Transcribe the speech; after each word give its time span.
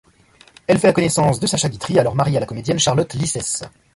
Elle 0.65 0.79
fait 0.79 0.87
la 0.87 0.93
connaissance 0.93 1.39
de 1.39 1.45
Sacha 1.45 1.69
Guitry, 1.69 1.99
alors 1.99 2.15
marié 2.15 2.37
à 2.37 2.39
la 2.39 2.47
comédienne 2.47 2.79
Charlotte 2.79 3.13
Lysès. 3.13 3.61